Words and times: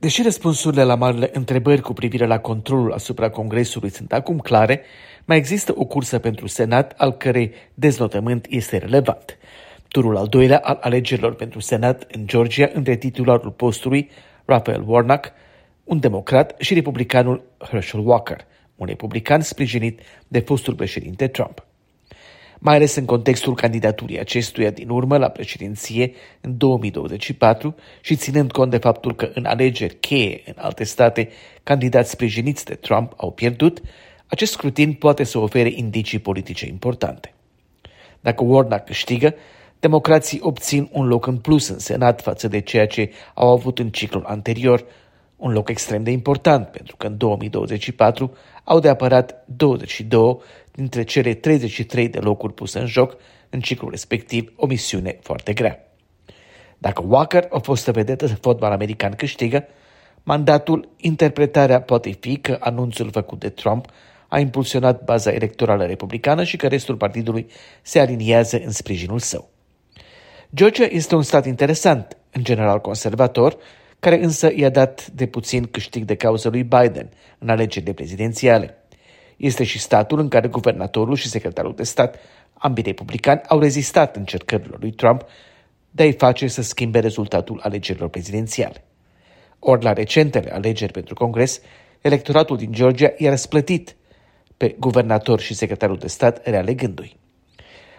Deși 0.00 0.22
răspunsurile 0.22 0.82
la 0.82 0.94
marile 0.94 1.30
întrebări 1.32 1.80
cu 1.80 1.92
privire 1.92 2.26
la 2.26 2.38
controlul 2.38 2.92
asupra 2.92 3.30
Congresului 3.30 3.90
sunt 3.90 4.12
acum 4.12 4.38
clare, 4.38 4.82
mai 5.24 5.36
există 5.36 5.72
o 5.76 5.84
cursă 5.84 6.18
pentru 6.18 6.46
Senat 6.46 6.94
al 6.96 7.12
cărei 7.12 7.52
deznotământ 7.74 8.46
este 8.48 8.76
relevant. 8.76 9.38
Turul 9.88 10.16
al 10.16 10.26
doilea 10.26 10.58
al 10.58 10.78
alegerilor 10.80 11.34
pentru 11.34 11.60
Senat 11.60 12.06
în 12.12 12.26
Georgia 12.26 12.70
între 12.72 12.96
titularul 12.96 13.50
postului 13.50 14.10
Raphael 14.44 14.84
Warnock, 14.86 15.32
un 15.84 16.00
democrat, 16.00 16.54
și 16.58 16.74
republicanul 16.74 17.42
Herschel 17.58 18.06
Walker, 18.06 18.46
un 18.76 18.86
republican 18.86 19.40
sprijinit 19.40 20.00
de 20.28 20.38
fostul 20.38 20.74
președinte 20.74 21.28
Trump 21.28 21.64
mai 22.62 22.74
ales 22.74 22.94
în 22.94 23.04
contextul 23.04 23.54
candidaturii 23.54 24.20
acestuia 24.20 24.70
din 24.70 24.88
urmă 24.88 25.16
la 25.16 25.28
președinție 25.28 26.12
în 26.40 26.56
2024 26.56 27.74
și 28.00 28.16
ținând 28.16 28.52
cont 28.52 28.70
de 28.70 28.76
faptul 28.76 29.14
că 29.14 29.30
în 29.34 29.44
alegeri 29.44 29.96
cheie 30.00 30.42
în 30.46 30.54
alte 30.56 30.84
state 30.84 31.28
candidați 31.62 32.10
sprijiniți 32.10 32.64
de 32.64 32.74
Trump 32.74 33.12
au 33.16 33.30
pierdut, 33.30 33.80
acest 34.26 34.52
scrutin 34.52 34.92
poate 34.92 35.24
să 35.24 35.38
ofere 35.38 35.72
indicii 35.74 36.18
politice 36.18 36.66
importante. 36.66 37.34
Dacă 38.20 38.44
Warnock 38.44 38.84
câștigă, 38.84 39.34
democrații 39.78 40.38
obțin 40.42 40.88
un 40.92 41.06
loc 41.06 41.26
în 41.26 41.36
plus 41.36 41.68
în 41.68 41.78
Senat 41.78 42.20
față 42.20 42.48
de 42.48 42.60
ceea 42.60 42.86
ce 42.86 43.10
au 43.34 43.52
avut 43.52 43.78
în 43.78 43.90
ciclul 43.90 44.24
anterior, 44.26 44.84
un 45.40 45.52
loc 45.52 45.68
extrem 45.68 46.02
de 46.02 46.10
important 46.10 46.68
pentru 46.68 46.96
că 46.96 47.06
în 47.06 47.16
2024 47.16 48.32
au 48.64 48.78
de 48.78 48.88
apărat 48.88 49.44
22 49.46 50.38
dintre 50.72 51.02
cele 51.02 51.34
33 51.34 52.08
de 52.08 52.18
locuri 52.18 52.54
puse 52.54 52.78
în 52.78 52.86
joc 52.86 53.16
în 53.50 53.60
ciclul 53.60 53.90
respectiv, 53.90 54.52
o 54.56 54.66
misiune 54.66 55.18
foarte 55.22 55.52
grea. 55.52 55.84
Dacă 56.78 57.04
Walker, 57.06 57.46
o 57.50 57.58
fostă 57.58 57.92
vedetă 57.92 58.26
de 58.26 58.38
fotbal 58.40 58.72
american, 58.72 59.12
câștigă, 59.12 59.64
mandatul, 60.22 60.88
interpretarea 60.96 61.80
poate 61.80 62.16
fi 62.20 62.36
că 62.36 62.56
anunțul 62.60 63.10
făcut 63.10 63.38
de 63.38 63.48
Trump 63.48 63.86
a 64.28 64.38
impulsionat 64.38 65.04
baza 65.04 65.32
electorală 65.32 65.86
republicană 65.86 66.44
și 66.44 66.56
că 66.56 66.66
restul 66.66 66.96
partidului 66.96 67.46
se 67.82 68.00
aliniază 68.00 68.60
în 68.64 68.70
sprijinul 68.70 69.18
său. 69.18 69.48
Georgia 70.54 70.84
este 70.84 71.14
un 71.14 71.22
stat 71.22 71.46
interesant, 71.46 72.16
în 72.32 72.44
general 72.44 72.80
conservator, 72.80 73.56
care 74.00 74.22
însă 74.22 74.52
i-a 74.54 74.68
dat 74.68 75.06
de 75.06 75.26
puțin 75.26 75.64
câștig 75.64 76.04
de 76.04 76.14
cauză 76.14 76.48
lui 76.48 76.62
Biden 76.62 77.10
în 77.38 77.48
alegerile 77.48 77.92
prezidențiale. 77.92 78.74
Este 79.36 79.64
și 79.64 79.78
statul 79.78 80.18
în 80.18 80.28
care 80.28 80.48
guvernatorul 80.48 81.16
și 81.16 81.28
secretarul 81.28 81.74
de 81.74 81.82
stat, 81.82 82.16
ambii 82.54 82.84
republicani, 82.84 83.40
au 83.48 83.58
rezistat 83.58 84.16
încercărilor 84.16 84.80
lui 84.80 84.90
Trump 84.90 85.24
de 85.90 86.02
a-i 86.02 86.12
face 86.12 86.46
să 86.46 86.62
schimbe 86.62 86.98
rezultatul 86.98 87.60
alegerilor 87.62 88.08
prezidențiale. 88.08 88.84
Ori 89.58 89.84
la 89.84 89.92
recentele 89.92 90.52
alegeri 90.52 90.92
pentru 90.92 91.14
Congres, 91.14 91.60
electoratul 92.00 92.56
din 92.56 92.72
Georgia 92.72 93.12
i-a 93.16 93.30
răsplătit 93.30 93.96
pe 94.56 94.76
guvernator 94.78 95.40
și 95.40 95.54
secretarul 95.54 95.96
de 95.96 96.06
stat 96.06 96.46
realegându-i. 96.46 97.16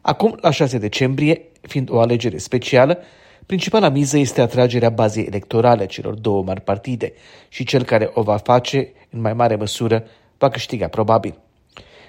Acum, 0.00 0.38
la 0.40 0.50
6 0.50 0.78
decembrie, 0.78 1.42
fiind 1.60 1.90
o 1.90 2.00
alegere 2.00 2.38
specială, 2.38 2.98
principala 3.46 3.88
miză 3.88 4.18
este 4.18 4.40
atragerea 4.40 4.90
bazei 4.90 5.24
electorale 5.24 5.86
celor 5.86 6.14
două 6.14 6.42
mari 6.42 6.60
partide 6.60 7.12
și 7.48 7.64
cel 7.64 7.84
care 7.84 8.10
o 8.14 8.22
va 8.22 8.36
face, 8.36 8.92
în 9.10 9.20
mai 9.20 9.32
mare 9.32 9.56
măsură, 9.56 10.04
va 10.38 10.48
câștiga 10.48 10.88
probabil. 10.88 11.38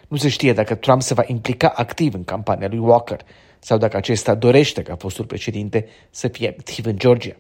Nu 0.08 0.18
se 0.18 0.30
știe 0.30 0.54
dacă 0.54 0.76
Trump 0.76 1.02
se 1.02 1.14
va 1.14 1.24
implica 1.26 1.74
activ 1.76 2.14
în 2.14 2.24
campania 2.24 2.68
lui 2.68 2.78
Walker 2.78 3.20
sau 3.60 3.78
dacă 3.78 3.98
acesta 3.98 4.36
dorește 4.36 4.82
ca 4.82 4.96
fostul 4.96 5.26
președinte 5.26 5.88
să 6.10 6.28
fie 6.28 6.48
activ 6.48 6.86
în 6.86 6.98
Georgia. 6.98 7.36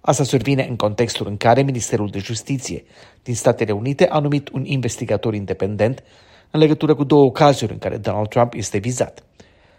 Asta 0.00 0.24
survine 0.24 0.66
în 0.68 0.76
contextul 0.76 1.26
în 1.26 1.36
care 1.36 1.62
Ministerul 1.62 2.08
de 2.08 2.18
Justiție 2.18 2.84
din 3.22 3.34
Statele 3.34 3.72
Unite 3.72 4.08
a 4.08 4.18
numit 4.18 4.48
un 4.48 4.64
investigator 4.64 5.34
independent 5.34 6.02
în 6.50 6.60
legătură 6.60 6.94
cu 6.94 7.04
două 7.04 7.30
cazuri 7.30 7.72
în 7.72 7.78
care 7.78 7.96
Donald 7.96 8.28
Trump 8.28 8.54
este 8.54 8.78
vizat. 8.78 9.24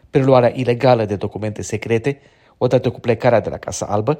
Preluarea 0.09 0.51
ilegală 0.55 1.05
de 1.05 1.15
documente 1.15 1.61
secrete, 1.61 2.19
odată 2.57 2.89
cu 2.89 2.99
plecarea 2.99 3.39
de 3.39 3.49
la 3.49 3.57
Casa 3.57 3.85
Albă, 3.85 4.19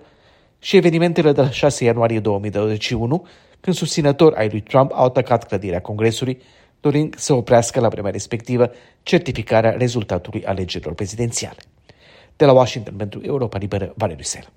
și 0.59 0.75
evenimentele 0.75 1.31
de 1.31 1.41
la 1.41 1.49
6 1.49 1.83
ianuarie 1.83 2.19
2021, 2.19 3.27
când 3.59 3.75
susținători 3.75 4.35
ai 4.35 4.49
lui 4.49 4.61
Trump 4.61 4.91
au 4.93 5.05
atacat 5.05 5.47
clădirea 5.47 5.81
Congresului, 5.81 6.41
dorind 6.81 7.15
să 7.17 7.33
oprească 7.33 7.79
la 7.79 7.87
vremea 7.87 8.11
respectivă 8.11 8.71
certificarea 9.03 9.71
rezultatului 9.71 10.45
alegerilor 10.45 10.93
prezidențiale. 10.93 11.59
De 12.35 12.45
la 12.45 12.51
Washington 12.51 12.95
pentru 12.95 13.21
Europa 13.23 13.57
Liberă, 13.57 13.93
Valeriu 13.95 14.23
Sel. 14.23 14.49